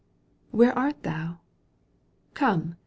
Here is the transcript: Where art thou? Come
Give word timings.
Where 0.51 0.75
art 0.75 1.03
thou? 1.03 1.41
Come 2.33 2.77